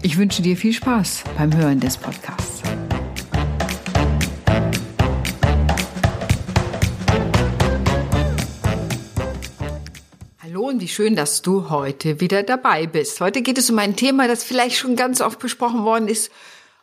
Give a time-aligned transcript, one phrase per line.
[0.00, 2.62] Ich wünsche dir viel Spaß beim Hören des Podcasts.
[10.40, 13.20] Hallo und wie schön, dass du heute wieder dabei bist.
[13.20, 16.30] Heute geht es um ein Thema, das vielleicht schon ganz oft besprochen worden ist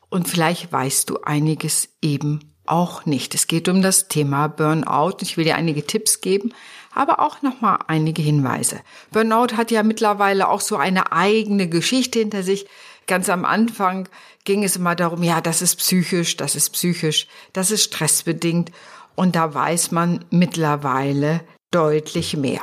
[0.10, 3.34] und vielleicht weißt du einiges eben auch nicht.
[3.34, 5.18] Es geht um das Thema Burnout.
[5.22, 6.54] Ich will dir einige Tipps geben,
[6.96, 8.80] aber auch nochmal einige Hinweise.
[9.12, 12.66] Burnout hat ja mittlerweile auch so eine eigene Geschichte hinter sich.
[13.06, 14.10] Ganz am Anfang
[14.46, 18.72] ging es immer darum, ja, das ist psychisch, das ist psychisch, das ist stressbedingt.
[19.16, 22.62] Und da weiß man mittlerweile deutlich mehr.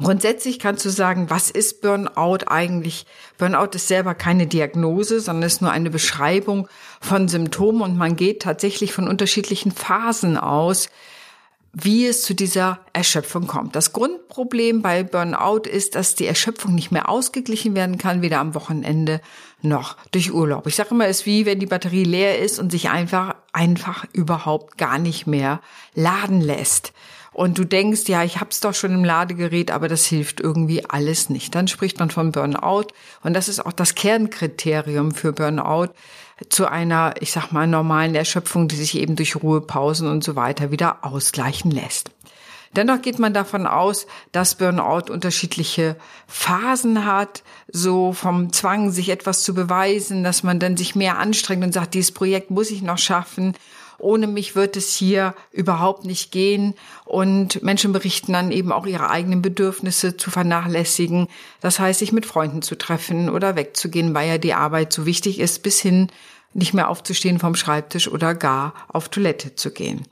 [0.00, 3.04] Grundsätzlich kannst du sagen, was ist Burnout eigentlich?
[3.36, 6.68] Burnout ist selber keine Diagnose, sondern ist nur eine Beschreibung
[7.00, 10.88] von Symptomen und man geht tatsächlich von unterschiedlichen Phasen aus,
[11.72, 13.76] wie es zu dieser Erschöpfung kommt.
[13.76, 18.54] Das Grundproblem bei Burnout ist, dass die Erschöpfung nicht mehr ausgeglichen werden kann, weder am
[18.54, 19.20] Wochenende
[19.60, 20.66] noch durch Urlaub.
[20.66, 24.04] Ich sage immer, es ist wie wenn die Batterie leer ist und sich einfach einfach
[24.12, 25.60] überhaupt gar nicht mehr
[25.94, 26.92] laden lässt
[27.38, 31.30] und du denkst, ja, ich hab's doch schon im Ladegerät, aber das hilft irgendwie alles
[31.30, 31.54] nicht.
[31.54, 32.88] Dann spricht man von Burnout
[33.22, 35.92] und das ist auch das Kernkriterium für Burnout
[36.48, 40.72] zu einer, ich sag mal, normalen Erschöpfung, die sich eben durch Ruhepausen und so weiter
[40.72, 42.10] wieder ausgleichen lässt.
[42.74, 45.94] Dennoch geht man davon aus, dass Burnout unterschiedliche
[46.26, 51.62] Phasen hat, so vom Zwang, sich etwas zu beweisen, dass man dann sich mehr anstrengt
[51.62, 53.54] und sagt, dieses Projekt muss ich noch schaffen
[53.98, 56.74] ohne mich wird es hier überhaupt nicht gehen.
[57.04, 61.28] Und Menschen berichten dann eben auch ihre eigenen Bedürfnisse zu vernachlässigen.
[61.60, 65.40] Das heißt, sich mit Freunden zu treffen oder wegzugehen, weil ja die Arbeit so wichtig
[65.40, 66.08] ist, bis hin
[66.54, 70.06] nicht mehr aufzustehen vom Schreibtisch oder gar auf Toilette zu gehen.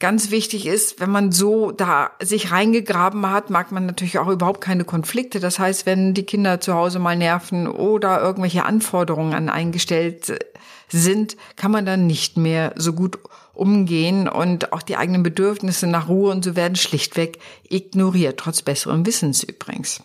[0.00, 4.62] Ganz wichtig ist, wenn man so da sich reingegraben hat, mag man natürlich auch überhaupt
[4.62, 5.40] keine Konflikte.
[5.40, 10.38] Das heißt, wenn die Kinder zu Hause mal nerven oder irgendwelche Anforderungen an eingestellt
[10.88, 13.18] sind, kann man dann nicht mehr so gut
[13.52, 17.38] umgehen und auch die eigenen Bedürfnisse nach Ruhe und so werden schlichtweg
[17.68, 20.02] ignoriert, trotz besserem Wissens übrigens.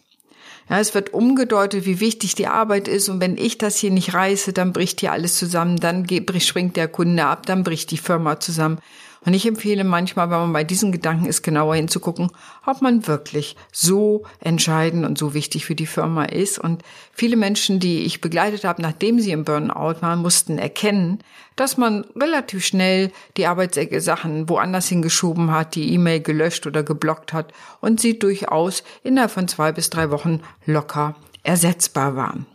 [0.69, 4.13] Ja, es wird umgedeutet, wie wichtig die Arbeit ist und wenn ich das hier nicht
[4.13, 6.05] reiße, dann bricht hier alles zusammen, dann
[6.39, 8.79] springt der Kunde ab, dann bricht die Firma zusammen.
[9.25, 12.29] Und ich empfehle manchmal, wenn man bei diesen Gedanken ist, genauer hinzugucken,
[12.65, 16.59] ob man wirklich so entscheidend und so wichtig für die Firma ist.
[16.59, 21.19] Und viele Menschen, die ich begleitet habe, nachdem sie im Burnout waren, mussten erkennen,
[21.55, 27.51] dass man relativ schnell die Arbeitssachen woanders hingeschoben hat, die E-Mail gelöscht oder geblockt hat
[27.81, 32.45] und sie durchaus innerhalb von zwei bis drei Wochen locker ersetzbar waren.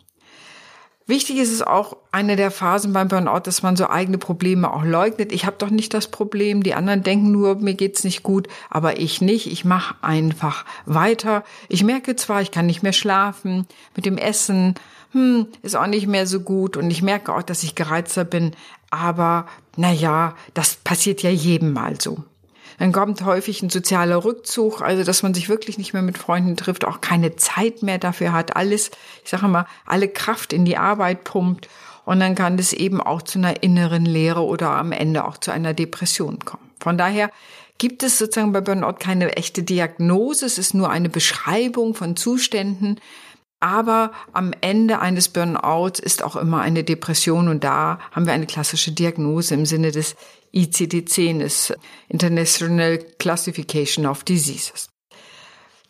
[1.06, 4.84] Wichtig ist es auch eine der Phasen beim Burnout, dass man so eigene Probleme auch
[4.84, 5.32] leugnet.
[5.32, 9.00] Ich habe doch nicht das Problem, die anderen denken nur, mir geht's nicht gut, aber
[9.00, 9.48] ich nicht.
[9.50, 11.42] Ich mache einfach weiter.
[11.68, 13.66] Ich merke zwar, ich kann nicht mehr schlafen,
[13.96, 14.76] mit dem Essen
[15.12, 18.52] hm, ist auch nicht mehr so gut und ich merke auch, dass ich gereizter bin,
[18.90, 19.46] aber
[19.76, 22.22] na ja, das passiert ja jedem mal so.
[22.80, 26.56] Dann kommt häufig ein sozialer Rückzug, also dass man sich wirklich nicht mehr mit Freunden
[26.56, 28.90] trifft, auch keine Zeit mehr dafür hat, alles,
[29.22, 31.68] ich sage mal, alle Kraft in die Arbeit pumpt.
[32.06, 35.50] Und dann kann das eben auch zu einer inneren Leere oder am Ende auch zu
[35.50, 36.70] einer Depression kommen.
[36.80, 37.30] Von daher
[37.76, 42.98] gibt es sozusagen bei Burnout keine echte Diagnose, es ist nur eine Beschreibung von Zuständen,
[43.60, 48.46] aber am Ende eines Burnouts ist auch immer eine Depression und da haben wir eine
[48.46, 50.16] klassische Diagnose im Sinne des
[50.54, 51.72] ICD-10, des
[52.08, 54.88] International Classification of Diseases.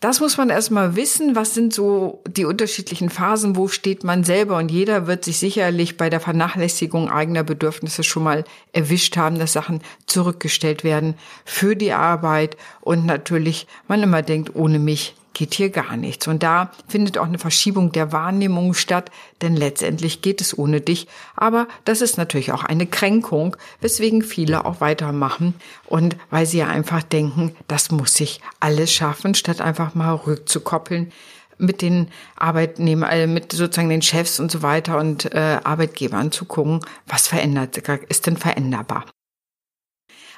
[0.00, 1.36] Das muss man erstmal wissen.
[1.36, 3.54] Was sind so die unterschiedlichen Phasen?
[3.54, 4.56] Wo steht man selber?
[4.56, 9.52] Und jeder wird sich sicherlich bei der Vernachlässigung eigener Bedürfnisse schon mal erwischt haben, dass
[9.52, 12.56] Sachen zurückgestellt werden für die Arbeit.
[12.80, 16.26] Und natürlich man immer denkt, ohne mich geht hier gar nichts.
[16.28, 19.10] Und da findet auch eine Verschiebung der Wahrnehmung statt,
[19.42, 21.06] denn letztendlich geht es ohne dich.
[21.36, 25.54] Aber das ist natürlich auch eine Kränkung, weswegen viele auch weitermachen
[25.86, 31.12] und weil sie ja einfach denken, das muss ich alles schaffen, statt einfach mal rückzukoppeln
[31.60, 36.46] mit den Arbeitnehmern, äh, mit sozusagen den Chefs und so weiter und äh, Arbeitgebern zu
[36.46, 37.76] gucken, was verändert
[38.08, 39.04] ist denn veränderbar.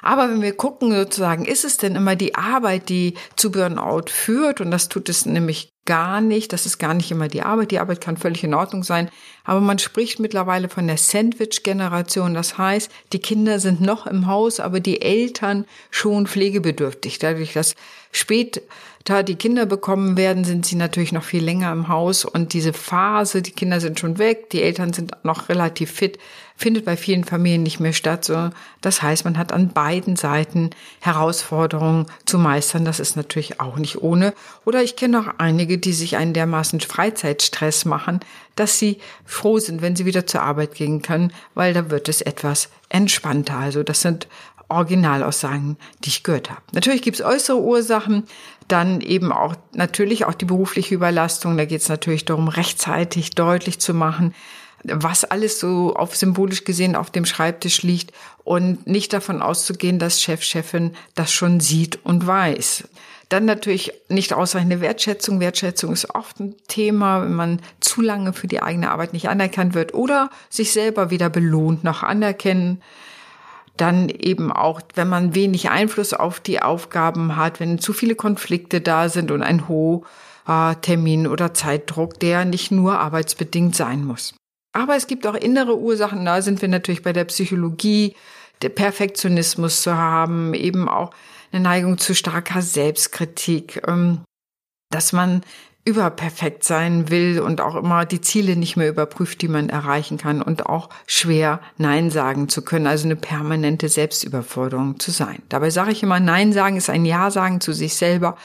[0.03, 4.59] Aber wenn wir gucken sozusagen, ist es denn immer die Arbeit, die zu Burnout führt?
[4.59, 6.51] Und das tut es nämlich gar nicht.
[6.51, 7.71] Das ist gar nicht immer die Arbeit.
[7.71, 9.09] Die Arbeit kann völlig in Ordnung sein.
[9.45, 12.33] Aber man spricht mittlerweile von der Sandwich-Generation.
[12.33, 17.19] Das heißt, die Kinder sind noch im Haus, aber die Eltern schon pflegebedürftig.
[17.19, 17.75] Dadurch, dass
[18.13, 18.61] spät
[19.03, 22.71] da die Kinder bekommen werden, sind sie natürlich noch viel länger im Haus und diese
[22.71, 26.19] Phase, die Kinder sind schon weg, die Eltern sind noch relativ fit,
[26.55, 28.23] findet bei vielen Familien nicht mehr statt.
[28.23, 28.49] So,
[28.79, 30.69] das heißt, man hat an beiden Seiten
[31.01, 32.85] Herausforderungen zu meistern.
[32.85, 34.33] Das ist natürlich auch nicht ohne.
[34.63, 38.21] Oder ich kenne auch einige, die sich einen dermaßen Freizeitstress machen,
[38.55, 42.21] dass sie froh sind, wenn sie wieder zur Arbeit gehen können, weil da wird es
[42.21, 43.57] etwas entspannter.
[43.57, 44.27] Also das sind
[44.73, 46.61] Originalaussagen, die ich gehört habe.
[46.73, 48.23] Natürlich gibt es äußere Ursachen,
[48.67, 51.57] dann eben auch natürlich auch die berufliche Überlastung.
[51.57, 54.33] Da geht es natürlich darum, rechtzeitig deutlich zu machen,
[54.83, 58.11] was alles so auf symbolisch gesehen auf dem Schreibtisch liegt
[58.43, 62.83] und nicht davon auszugehen, dass Chef, Chefin das schon sieht und weiß.
[63.29, 65.39] Dann natürlich nicht ausreichende Wertschätzung.
[65.39, 69.73] Wertschätzung ist oft ein Thema, wenn man zu lange für die eigene Arbeit nicht anerkannt
[69.73, 72.81] wird oder sich selber wieder belohnt, noch anerkennen
[73.77, 78.81] dann eben auch, wenn man wenig Einfluss auf die Aufgaben hat, wenn zu viele Konflikte
[78.81, 80.03] da sind und ein hoher
[80.81, 84.35] Termin oder Zeitdruck, der nicht nur arbeitsbedingt sein muss.
[84.73, 88.15] Aber es gibt auch innere Ursachen, da sind wir natürlich bei der Psychologie,
[88.61, 91.11] der Perfektionismus zu haben, eben auch
[91.51, 94.21] eine Neigung zu starker Selbstkritik, ähm,
[94.89, 95.43] dass man
[95.85, 100.41] überperfekt sein will und auch immer die Ziele nicht mehr überprüft, die man erreichen kann
[100.41, 105.41] und auch schwer Nein sagen zu können, also eine permanente Selbstüberforderung zu sein.
[105.49, 108.37] Dabei sage ich immer, Nein sagen ist ein Ja sagen zu sich selber,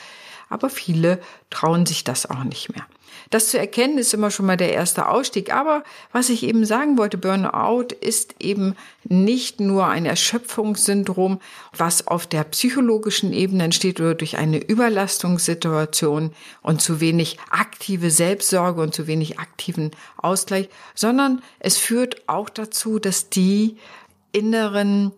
[0.49, 1.21] aber viele
[1.51, 2.87] trauen sich das auch nicht mehr.
[3.31, 5.53] Das zu erkennen ist immer schon mal der erste Ausstieg.
[5.53, 11.41] Aber was ich eben sagen wollte, Burnout ist eben nicht nur ein Erschöpfungssyndrom,
[11.77, 16.33] was auf der psychologischen Ebene entsteht oder durch eine Überlastungssituation
[16.63, 22.99] und zu wenig aktive Selbstsorge und zu wenig aktiven Ausgleich, sondern es führt auch dazu,
[22.99, 23.77] dass die
[24.33, 25.13] inneren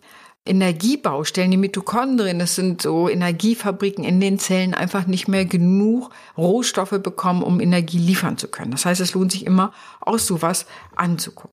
[0.46, 6.98] Energiebaustellen, die Mitochondrien, das sind so Energiefabriken in den Zellen, einfach nicht mehr genug Rohstoffe
[7.02, 8.70] bekommen, um Energie liefern zu können.
[8.70, 10.66] Das heißt, es lohnt sich immer, auch sowas
[10.96, 11.52] anzugucken.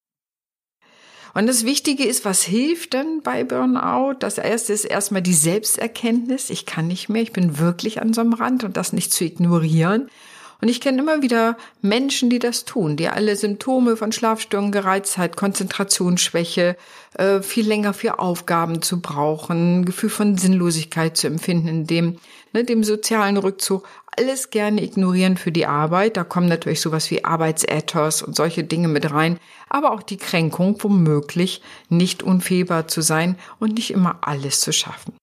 [1.34, 4.16] Und das Wichtige ist, was hilft denn bei Burnout?
[4.20, 6.50] Das erste ist erstmal die Selbsterkenntnis.
[6.50, 9.24] Ich kann nicht mehr, ich bin wirklich an so einem Rand und das nicht zu
[9.24, 10.10] ignorieren.
[10.60, 15.36] Und ich kenne immer wieder Menschen, die das tun, die alle Symptome von Schlafstörungen, Gereiztheit,
[15.36, 16.76] Konzentrationsschwäche,
[17.14, 22.18] äh, viel länger für Aufgaben zu brauchen, Gefühl von Sinnlosigkeit zu empfinden, in dem,
[22.54, 23.88] ne, dem sozialen Rückzug,
[24.18, 26.18] alles gerne ignorieren für die Arbeit.
[26.18, 29.40] Da kommen natürlich sowas wie Arbeitsethos und solche Dinge mit rein,
[29.70, 35.14] aber auch die Kränkung, womöglich nicht unfehlbar zu sein und nicht immer alles zu schaffen.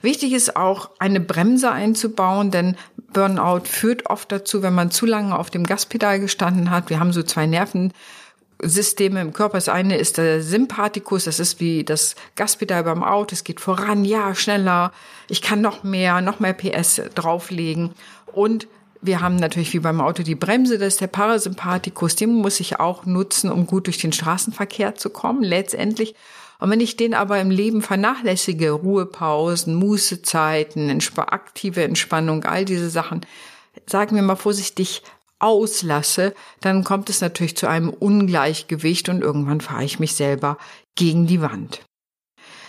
[0.00, 2.76] Wichtig ist auch, eine Bremse einzubauen, denn
[3.12, 6.90] Burnout führt oft dazu, wenn man zu lange auf dem Gaspedal gestanden hat.
[6.90, 9.56] Wir haben so zwei Nervensysteme im Körper.
[9.56, 13.32] Das eine ist der Sympathikus, das ist wie das Gaspedal beim Auto.
[13.32, 14.92] Es geht voran, ja, schneller.
[15.28, 17.92] Ich kann noch mehr, noch mehr PS drauflegen.
[18.32, 18.68] Und
[19.00, 22.16] wir haben natürlich wie beim Auto die Bremse, das ist der Parasympathikus.
[22.16, 26.14] Den muss ich auch nutzen, um gut durch den Straßenverkehr zu kommen, letztendlich.
[26.60, 32.90] Und wenn ich den aber im Leben vernachlässige, Ruhepausen, Mußezeiten, entsp aktive Entspannung, all diese
[32.90, 33.24] Sachen,
[33.86, 35.02] sagen wir mal vorsichtig,
[35.38, 40.58] auslasse, dann kommt es natürlich zu einem Ungleichgewicht und irgendwann fahre ich mich selber
[40.96, 41.80] gegen die Wand.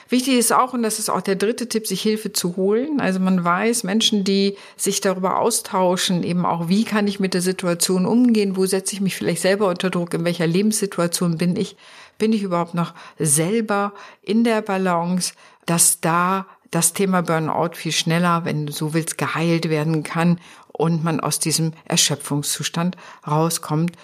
[0.08, 3.00] Wichtig ist auch, und das ist auch der dritte Tipp, sich Hilfe zu holen.
[3.00, 7.42] Also man weiß, Menschen, die sich darüber austauschen, eben auch, wie kann ich mit der
[7.42, 11.76] Situation umgehen, wo setze ich mich vielleicht selber unter Druck, in welcher Lebenssituation bin ich,
[12.20, 15.34] bin ich überhaupt noch selber in der Balance,
[15.66, 20.40] dass da das Thema Burnout viel schneller, wenn du so willst, geheilt werden kann
[20.72, 22.96] und man aus diesem Erschöpfungszustand
[23.26, 23.96] rauskommt.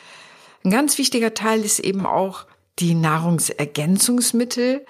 [0.63, 2.45] Ein ganz wichtiger Teil ist eben auch
[2.79, 4.85] die Nahrungsergänzungsmittel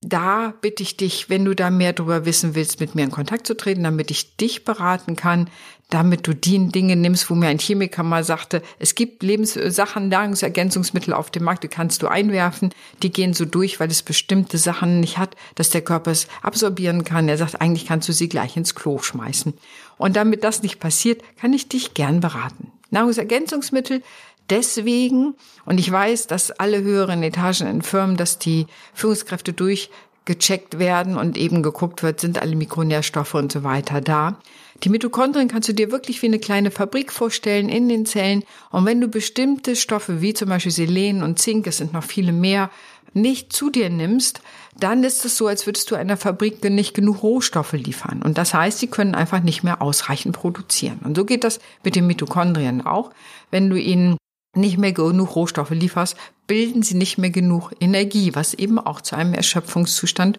[0.00, 3.46] da bitte ich dich, wenn du da mehr darüber wissen willst, mit mir in Kontakt
[3.46, 5.50] zu treten, damit ich dich beraten kann,
[5.90, 11.14] damit du die Dinge nimmst, wo mir ein Chemiker mal sagte, es gibt Lebenssachen, Nahrungsergänzungsmittel
[11.14, 15.00] auf dem Markt, die kannst du einwerfen, die gehen so durch, weil es bestimmte Sachen
[15.00, 17.28] nicht hat, dass der Körper es absorbieren kann.
[17.28, 19.54] Er sagt, eigentlich kannst du sie gleich ins Klo schmeißen.
[19.96, 22.70] Und damit das nicht passiert, kann ich dich gern beraten.
[22.90, 24.02] Nahrungsergänzungsmittel
[24.50, 31.16] deswegen, und ich weiß, dass alle höheren Etagen in Firmen, dass die Führungskräfte durchgecheckt werden
[31.16, 34.38] und eben geguckt wird, sind alle Mikronährstoffe und so weiter da.
[34.84, 38.44] Die Mitochondrien kannst du dir wirklich wie eine kleine Fabrik vorstellen in den Zellen.
[38.70, 42.32] Und wenn du bestimmte Stoffe wie zum Beispiel Selen und Zink, es sind noch viele
[42.32, 42.70] mehr,
[43.14, 44.40] nicht zu dir nimmst,
[44.78, 48.22] dann ist es so, als würdest du einer Fabrik nicht genug Rohstoffe liefern.
[48.22, 51.00] Und das heißt, sie können einfach nicht mehr ausreichend produzieren.
[51.02, 53.10] Und so geht das mit den Mitochondrien auch.
[53.50, 54.17] Wenn du ihnen
[54.58, 59.16] nicht mehr genug Rohstoffe lieferst, bilden sie nicht mehr genug Energie, was eben auch zu
[59.16, 60.38] einem Erschöpfungszustand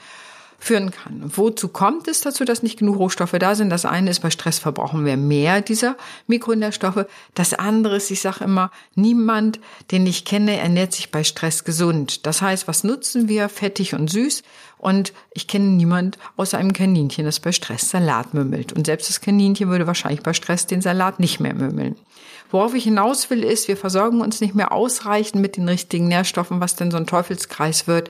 [0.60, 1.24] führen kann.
[1.36, 3.70] Wozu kommt es dazu, dass nicht genug Rohstoffe da sind?
[3.70, 5.96] Das eine ist, bei Stress verbrauchen wir mehr dieser
[6.28, 7.06] Mikronährstoffe.
[7.34, 9.60] Das andere ist, ich sage immer, niemand,
[9.92, 12.26] den ich kenne, ernährt sich bei Stress gesund.
[12.26, 13.48] Das heißt, was nutzen wir?
[13.48, 14.44] Fettig und süß.
[14.78, 18.74] Und ich kenne niemand außer einem Kaninchen, das bei Stress Salat mümmelt.
[18.74, 21.96] Und selbst das Kaninchen würde wahrscheinlich bei Stress den Salat nicht mehr mümmeln.
[22.52, 26.60] Worauf ich hinaus will, ist, wir versorgen uns nicht mehr ausreichend mit den richtigen Nährstoffen,
[26.60, 28.10] was denn so ein Teufelskreis wird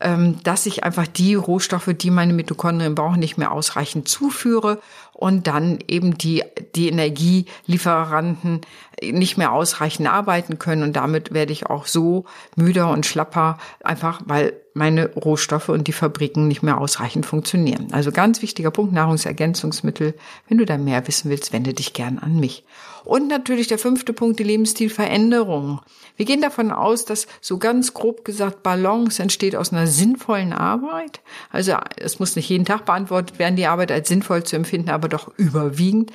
[0.00, 4.80] ähm, dass ich einfach die Rohstoffe, die meine Mitochondrien brauchen, nicht mehr ausreichend zuführe
[5.16, 6.44] und dann eben die,
[6.74, 8.60] die Energielieferanten
[9.02, 14.20] nicht mehr ausreichend arbeiten können und damit werde ich auch so müder und schlapper, einfach
[14.26, 17.88] weil meine Rohstoffe und die Fabriken nicht mehr ausreichend funktionieren.
[17.92, 20.12] Also ganz wichtiger Punkt, Nahrungsergänzungsmittel.
[20.48, 22.62] Wenn du da mehr wissen willst, wende dich gern an mich.
[23.02, 25.80] Und natürlich der fünfte Punkt, die Lebensstilveränderung.
[26.16, 31.20] Wir gehen davon aus, dass so ganz grob gesagt Balance entsteht aus einer sinnvollen Arbeit.
[31.50, 35.05] Also es muss nicht jeden Tag beantwortet werden, die Arbeit als sinnvoll zu empfinden, aber
[35.08, 36.12] doch überwiegend.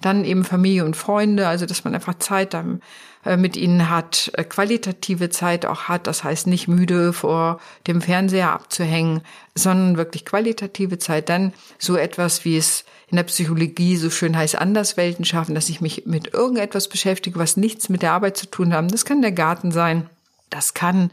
[0.00, 2.82] Dann eben Familie und Freunde, also dass man einfach Zeit dann
[3.24, 8.02] äh, mit ihnen hat, äh, qualitative Zeit auch hat, das heißt nicht müde vor dem
[8.02, 9.20] Fernseher abzuhängen,
[9.54, 11.28] sondern wirklich qualitative Zeit.
[11.28, 15.80] Dann so etwas, wie es in der Psychologie so schön heißt, Anderswelten schaffen, dass ich
[15.80, 18.88] mich mit irgendetwas beschäftige, was nichts mit der Arbeit zu tun haben.
[18.88, 20.10] Das kann der Garten sein,
[20.50, 21.10] das kann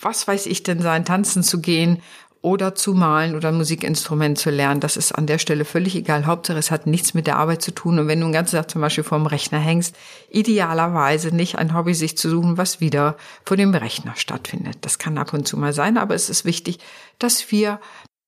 [0.00, 2.02] was weiß ich denn sein, tanzen zu gehen
[2.42, 4.80] oder zu malen oder ein Musikinstrument zu lernen.
[4.80, 6.26] Das ist an der Stelle völlig egal.
[6.26, 7.98] Hauptsache, es hat nichts mit der Arbeit zu tun.
[7.98, 9.96] Und wenn du den ganzen Tag zum Beispiel vorm Rechner hängst,
[10.30, 14.78] idealerweise nicht ein Hobby sich zu suchen, was wieder vor dem Rechner stattfindet.
[14.82, 16.78] Das kann ab und zu mal sein, aber es ist wichtig,
[17.18, 17.80] dass wir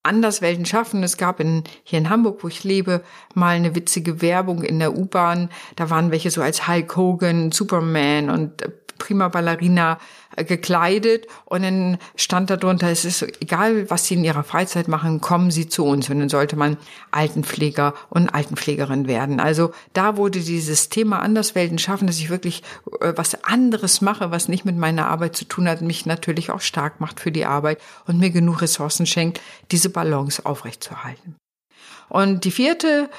[0.02, 1.02] Anderswelten schaffen.
[1.02, 3.02] Es gab in, hier in Hamburg, wo ich lebe,
[3.34, 5.50] mal eine witzige Werbung in der U-Bahn.
[5.76, 8.64] Da waren welche so als Hulk Hogan, Superman und
[8.98, 9.98] prima Ballerina
[10.36, 15.20] äh, gekleidet und dann stand darunter, es ist egal, was Sie in Ihrer Freizeit machen,
[15.20, 16.10] kommen Sie zu uns.
[16.10, 16.76] Und dann sollte man
[17.10, 19.40] Altenpfleger und Altenpflegerin werden.
[19.40, 22.62] Also da wurde dieses Thema Anderswelten schaffen, dass ich wirklich
[23.00, 26.60] äh, was anderes mache, was nicht mit meiner Arbeit zu tun hat, mich natürlich auch
[26.60, 29.40] stark macht für die Arbeit und mir genug Ressourcen schenkt,
[29.70, 31.36] diese Balance aufrechtzuerhalten.
[32.08, 33.10] Und die vierte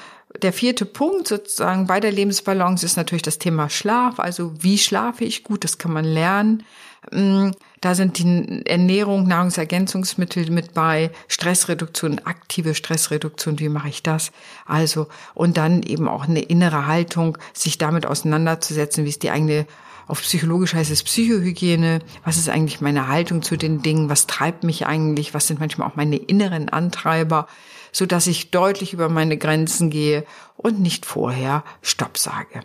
[0.42, 4.20] der vierte Punkt sozusagen bei der Lebensbalance ist natürlich das Thema Schlaf.
[4.20, 5.64] Also wie schlafe ich gut?
[5.64, 6.64] Das kann man lernen.
[7.10, 14.32] Mm, da sind die Ernährung, Nahrungsergänzungsmittel mit bei, Stressreduktion, aktive Stressreduktion, wie mache ich das?
[14.66, 19.66] Also, und dann eben auch eine innere Haltung, sich damit auseinanderzusetzen, wie ist die eigene
[20.10, 22.00] auf psychologisch heißt es Psychohygiene.
[22.24, 24.08] Was ist eigentlich meine Haltung zu den Dingen?
[24.08, 25.34] Was treibt mich eigentlich?
[25.34, 27.46] Was sind manchmal auch meine inneren Antreiber?
[27.92, 30.24] so dass ich deutlich über meine Grenzen gehe
[30.56, 32.62] und nicht vorher Stopp sage.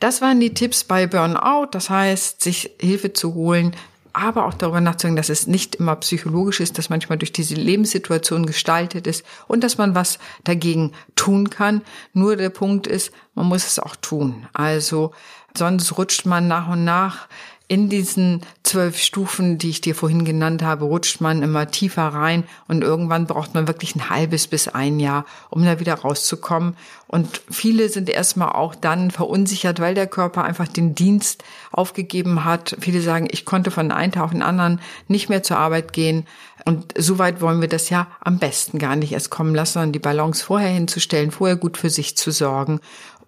[0.00, 3.74] Das waren die Tipps bei Burnout, das heißt, sich Hilfe zu holen,
[4.12, 8.46] aber auch darüber nachzudenken, dass es nicht immer psychologisch ist, dass manchmal durch diese Lebenssituation
[8.46, 11.82] gestaltet ist und dass man was dagegen tun kann.
[12.14, 14.46] Nur der Punkt ist, man muss es auch tun.
[14.54, 15.12] Also
[15.58, 17.28] sonst rutscht man nach und nach
[17.68, 22.44] in diesen zwölf Stufen, die ich dir vorhin genannt habe, rutscht man immer tiefer rein
[22.68, 26.76] und irgendwann braucht man wirklich ein halbes bis ein Jahr, um da wieder rauszukommen.
[27.08, 32.76] Und viele sind erstmal auch dann verunsichert, weil der Körper einfach den Dienst aufgegeben hat.
[32.78, 36.24] Viele sagen, ich konnte von einem Tag auf den anderen nicht mehr zur Arbeit gehen.
[36.64, 39.92] Und so weit wollen wir das ja am besten gar nicht erst kommen lassen, sondern
[39.92, 42.80] die Balance vorher hinzustellen, vorher gut für sich zu sorgen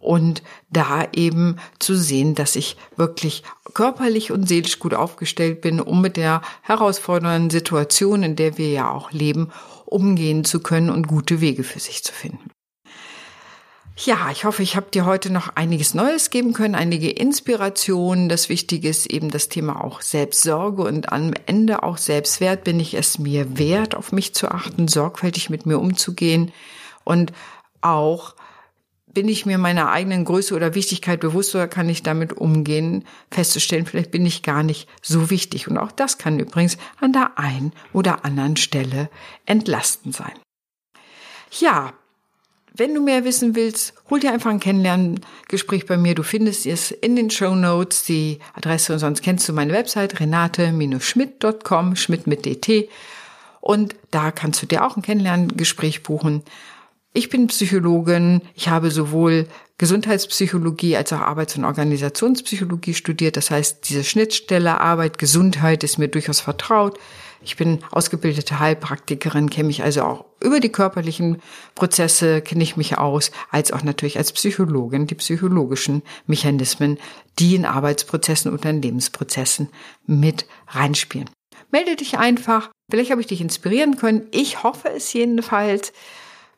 [0.09, 3.43] und da eben zu sehen, dass ich wirklich
[3.75, 8.91] körperlich und seelisch gut aufgestellt bin, um mit der herausfordernden Situation, in der wir ja
[8.91, 9.51] auch leben,
[9.85, 12.49] umgehen zu können und gute Wege für sich zu finden.
[13.99, 18.31] Ja, ich hoffe, ich habe dir heute noch einiges Neues geben können, einige Inspirationen.
[18.31, 22.65] Das Wichtige ist eben das Thema auch Selbstsorge und am Ende auch Selbstwert.
[22.65, 26.51] Bin ich es mir wert, auf mich zu achten, sorgfältig mit mir umzugehen
[27.05, 27.35] und
[27.83, 28.35] auch
[29.15, 33.87] bin ich mir meiner eigenen Größe oder Wichtigkeit bewusst oder kann ich damit umgehen, festzustellen,
[33.87, 35.69] vielleicht bin ich gar nicht so wichtig.
[35.69, 39.11] Und auch das kann übrigens an der einen oder anderen Stelle
[39.47, 40.35] entlastend sein.
[41.59, 41.95] Ja,
[42.75, 46.15] wenn du mehr wissen willst, hol dir einfach ein Kennenlerngespräch bei mir.
[46.15, 50.21] Du findest es in den Show Notes, die Adresse und sonst kennst du meine Website
[50.21, 52.89] renate-schmidt.com, Schmidt mit DT.
[53.61, 56.45] Und da kannst du dir auch ein Kennenlerngespräch buchen.
[57.15, 58.43] Ich bin Psychologin.
[58.55, 59.47] Ich habe sowohl
[59.79, 63.37] Gesundheitspsychologie als auch Arbeits- und Organisationspsychologie studiert.
[63.37, 66.99] Das heißt, diese Schnittstelle Arbeit, Gesundheit ist mir durchaus vertraut.
[67.41, 71.41] Ich bin ausgebildete Heilpraktikerin, kenne mich also auch über die körperlichen
[71.77, 76.99] Prozesse, kenne ich mich aus, als auch natürlich als Psychologin die psychologischen Mechanismen,
[77.39, 79.69] die in Arbeitsprozessen und in Lebensprozessen
[80.07, 81.31] mit reinspielen.
[81.71, 82.71] Melde dich einfach.
[82.91, 84.27] Vielleicht habe ich dich inspirieren können.
[84.33, 85.93] Ich hoffe es jedenfalls.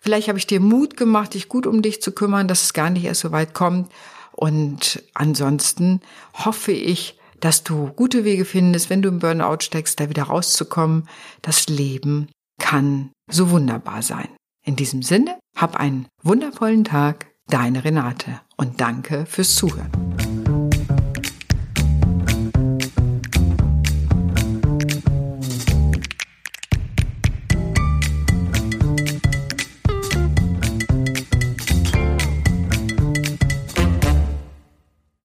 [0.00, 2.90] Vielleicht habe ich dir Mut gemacht, dich gut um dich zu kümmern, dass es gar
[2.90, 3.90] nicht erst so weit kommt.
[4.33, 6.00] Und ansonsten
[6.33, 11.09] hoffe ich, dass du gute Wege findest, wenn du im Burnout steckst, da wieder rauszukommen.
[11.42, 12.28] Das Leben
[12.59, 14.28] kann so wunderbar sein.
[14.64, 19.90] In diesem Sinne, hab einen wundervollen Tag, deine Renate und danke fürs Zuhören.